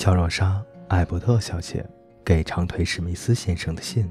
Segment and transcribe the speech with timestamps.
[0.00, 0.52] 乔若莎·
[0.88, 1.84] 艾伯特小姐
[2.24, 4.10] 给长腿史密斯先生的信，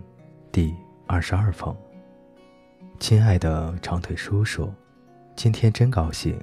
[0.52, 0.72] 第
[1.08, 1.76] 二十二封。
[3.00, 4.72] 亲爱的长腿叔叔，
[5.36, 6.40] 今天真高兴，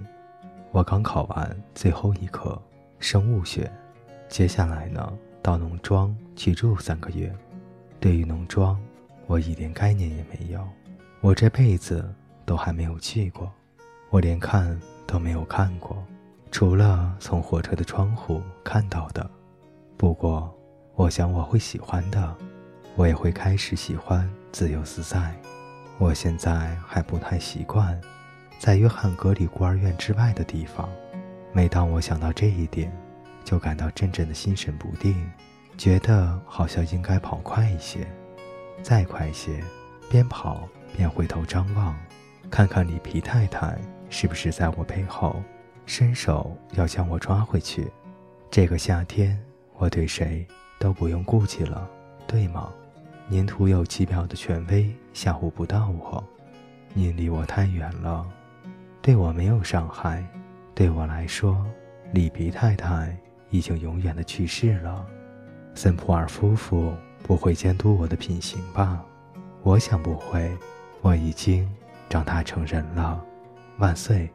[0.73, 2.61] 我刚考完最后一科
[2.99, 3.71] 生物学，
[4.29, 7.33] 接下来呢，到农庄去住三个月。
[8.01, 8.77] 对于农庄，
[9.29, 10.61] 我一点概念也没有，
[11.21, 12.13] 我这辈子
[12.45, 13.49] 都还没有去过，
[14.11, 14.77] 我连看
[15.07, 16.05] 都没有看过，
[16.57, 19.31] 除了从火车的窗户看到的。
[19.99, 20.51] 不过，
[20.95, 22.35] 我想我会喜欢的，
[22.95, 25.35] 我也会开始喜欢自由自在。
[25.99, 28.01] 我现在还不太习惯，
[28.59, 30.89] 在约翰格里孤儿院之外的地方。
[31.53, 32.91] 每当我想到这一点，
[33.45, 35.31] 就感到阵阵的心神不定，
[35.77, 38.09] 觉得好像应该跑快一些，
[38.83, 39.63] 再快些，
[40.09, 41.95] 边跑边回头张望，
[42.51, 45.37] 看看里皮太太是不是在我背后，
[45.87, 47.91] 伸手要将我抓回去。
[48.51, 49.41] 这个夏天。
[49.79, 50.43] 我对谁
[50.79, 51.87] 都不用顾忌了，
[52.27, 52.73] 对吗？
[53.29, 56.25] 您徒有其表的权威吓唬不到我，
[56.95, 58.27] 您离我太远了，
[59.03, 60.25] 对我没有伤害。
[60.75, 61.63] 对我来说，
[62.15, 63.15] 里皮太太
[63.51, 65.05] 已经永远的去世了。
[65.75, 69.05] 森普尔夫妇不会监督我的品行吧？
[69.63, 70.51] 我想不会。
[71.03, 71.71] 我已经
[72.09, 73.23] 长大成人了。
[73.77, 74.31] 万岁！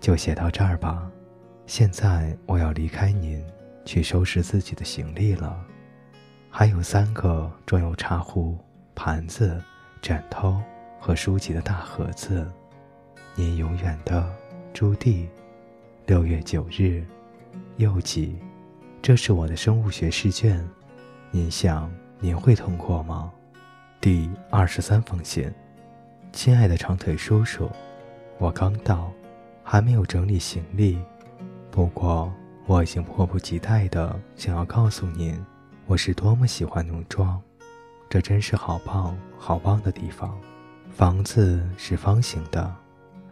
[0.00, 1.10] 就写到这儿吧。
[1.66, 3.44] 现在我要离开您。
[3.86, 5.64] 去收拾自己的行李了，
[6.50, 8.58] 还有三个装有茶壶、
[8.96, 9.62] 盘子、
[10.02, 10.60] 枕头
[10.98, 12.44] 和书籍的大盒子。
[13.36, 14.28] 您永远的
[14.74, 15.28] 朱棣，
[16.04, 17.04] 六月九日，
[17.76, 18.36] 右记。
[19.00, 20.68] 这是我的生物学试卷，
[21.30, 21.88] 您想
[22.18, 23.32] 您会通过吗？
[24.00, 25.48] 第二十三封信，
[26.32, 27.70] 亲爱的长腿叔叔，
[28.38, 29.12] 我刚到，
[29.68, 30.96] 还没有整理行李，
[31.72, 32.32] 不过。
[32.68, 35.40] 我已经迫不及待地想要告诉您，
[35.86, 37.40] 我是多么喜欢农庄，
[38.08, 40.36] 这真是好棒好棒的地方。
[40.90, 42.74] 房子是方形的，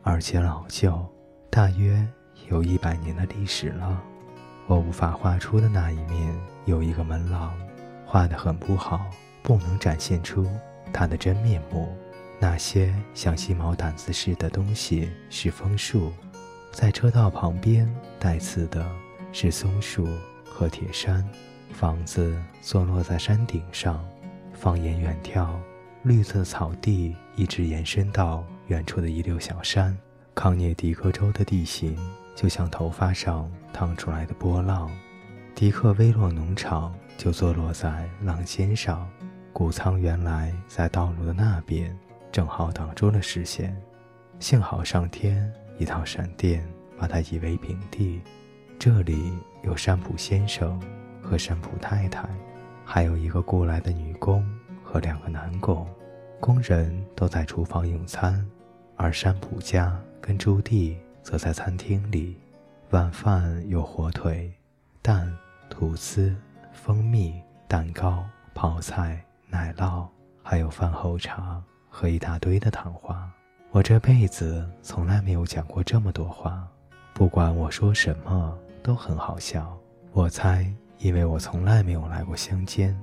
[0.02, 1.04] 而且老旧，
[1.50, 2.06] 大约
[2.48, 4.00] 有一百年的历史了。
[4.68, 6.32] 我无法画出的那一面
[6.64, 7.52] 有一个门廊，
[8.06, 9.04] 画得很不好，
[9.42, 10.48] 不能展现出
[10.92, 11.92] 它的真面目。
[12.54, 16.12] 那些像鸡毛掸子似的东西是枫树，
[16.70, 18.88] 在车道旁边带刺的。
[19.32, 20.06] 是松树
[20.44, 21.28] 和铁山，
[21.72, 24.04] 房子坐落在山顶上。
[24.52, 25.48] 放眼远眺，
[26.04, 29.98] 绿色草地一直延伸到远处的一溜小山。
[30.32, 31.98] 康涅狄格州的地形
[32.36, 34.88] 就像头发上烫出来的波浪。
[35.56, 39.10] 迪克威洛农场就坐落在浪尖上，
[39.52, 41.98] 谷仓原来在道路的那边，
[42.34, 43.80] 正好挡住了视线。
[44.40, 46.66] 幸好上天一道闪电，
[46.98, 48.20] 把它夷为平地。
[48.76, 50.82] 这里有山普先生
[51.22, 52.28] 和山普太太，
[52.84, 54.44] 还有一个雇来的女工
[54.82, 55.86] 和两个男工。
[56.40, 58.44] 工人都在厨房用餐，
[58.96, 62.36] 而山普家跟朱棣则在餐厅里。
[62.90, 64.52] 晚饭有火腿、
[65.00, 65.32] 蛋、
[65.70, 66.34] 吐司、
[66.72, 68.24] 蜂蜜、蛋糕、
[68.54, 70.08] 泡菜、奶酪，
[70.42, 71.62] 还有饭后茶
[71.94, 73.30] 和一大堆的谈话。
[73.70, 76.66] 我这辈子从来没有讲过这么多话，
[77.12, 78.58] 不管我说什么。
[78.82, 79.74] 都很好笑，
[80.12, 82.94] 我猜，因为我从来没有来过乡间，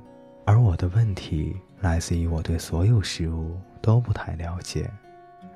[0.45, 4.87] 而我的问题来自于我对所有事物都不太了解。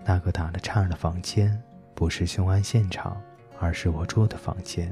[0.04, 1.62] 那个打了岔的房间
[1.94, 3.22] 不是凶案现场，
[3.60, 4.92] 而是我住的房间。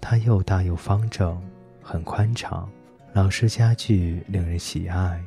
[0.00, 1.38] 它又大又方正，
[1.82, 2.66] 很宽敞，
[3.12, 5.22] 老式家具令人喜爱。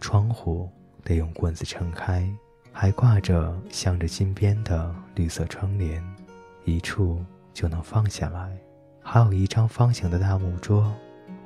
[0.00, 0.68] 窗户
[1.04, 2.28] 得用棍子撑开，
[2.72, 6.02] 还挂着镶着金边的绿色窗帘，
[6.64, 8.56] 一处就能放下来。
[9.02, 10.94] 还有一张方形的大木桌，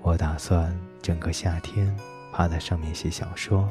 [0.03, 1.95] 我打算整个夏天
[2.33, 3.69] 趴在上面写小说。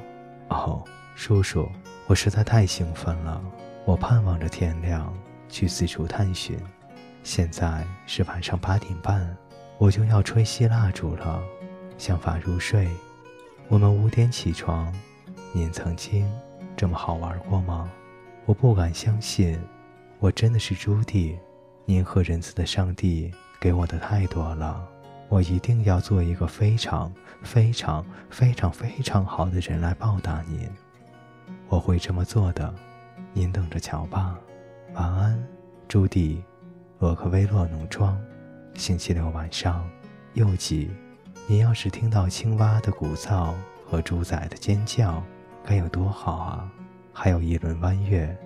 [0.49, 0.83] 哦，
[1.15, 1.69] 叔叔，
[2.07, 3.41] 我实在太兴奋了，
[3.85, 5.15] 我盼望着天亮
[5.47, 6.57] 去四处探寻。
[7.23, 9.35] 现在是晚上八点半，
[9.77, 11.41] 我就要吹熄蜡烛了，
[11.97, 12.87] 想法入睡。
[13.67, 14.93] 我们五点起床，
[15.55, 16.29] 您曾经
[16.75, 17.89] 这么好玩过吗？
[18.45, 19.57] 我不敢相信，
[20.19, 21.39] 我真的是朱棣，
[21.85, 23.31] 您和仁慈的上帝。
[23.57, 24.85] 给我的太多了，
[25.29, 27.09] 我一定要做一个非常、
[27.41, 30.69] 非常、非常、非常好的人来报答您。
[31.69, 32.75] 我会这么做的，
[33.31, 34.37] 您等着瞧吧。
[34.93, 35.41] 晚安，
[35.87, 36.43] 朱迪，
[36.99, 38.21] 洛克威洛农庄，
[38.73, 39.89] 星期六晚上。
[40.33, 40.91] 又记，
[41.47, 43.53] 您要是听到青蛙的鼓噪
[43.85, 45.23] 和猪仔的尖叫，
[45.67, 46.71] 该有多好啊！
[47.11, 48.37] 还有一轮弯月，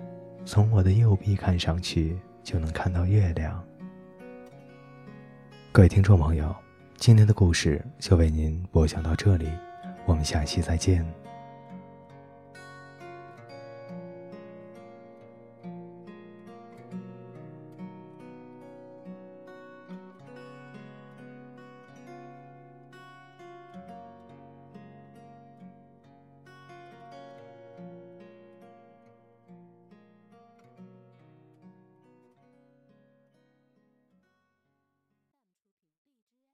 [0.46, 3.62] 从我的右臂看上去就能看到月亮。
[5.70, 6.56] 各位听众朋友，
[6.96, 9.50] 今天的故事就为您播讲到这里，
[10.06, 11.06] 我们下期再见。